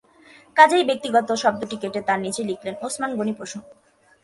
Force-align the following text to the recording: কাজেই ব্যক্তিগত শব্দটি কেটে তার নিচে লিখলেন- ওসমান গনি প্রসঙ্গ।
কাজেই 0.55 0.83
ব্যক্তিগত 0.83 1.31
শব্দটি 1.33 1.75
কেটে 1.77 2.01
তার 2.01 2.19
নিচে 2.19 2.41
লিখলেন- 2.43 2.79
ওসমান 2.81 3.11
গনি 3.15 3.33
প্রসঙ্গ। 3.33 3.65